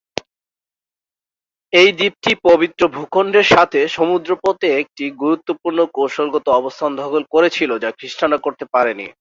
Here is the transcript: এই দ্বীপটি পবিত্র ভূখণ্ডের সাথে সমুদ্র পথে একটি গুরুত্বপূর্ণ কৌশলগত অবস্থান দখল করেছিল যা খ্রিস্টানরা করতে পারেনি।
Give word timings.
এই 1.73 1.89
দ্বীপটি 1.97 2.31
পবিত্র 2.47 2.81
ভূখণ্ডের 2.95 3.47
সাথে 3.53 3.79
সমুদ্র 3.97 4.29
পথে 4.43 4.67
একটি 4.81 5.03
গুরুত্বপূর্ণ 5.21 5.79
কৌশলগত 5.95 6.45
অবস্থান 6.59 6.91
দখল 7.01 7.23
করেছিল 7.33 7.71
যা 7.83 7.89
খ্রিস্টানরা 7.97 8.39
করতে 8.45 8.65
পারেনি। 8.73 9.07